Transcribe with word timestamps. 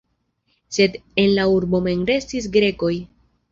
Sed 0.77 0.95
en 1.25 1.29
la 1.35 1.45
urbo 1.59 1.83
mem 1.89 2.03
restis 2.13 2.51
grekoj. 2.59 2.93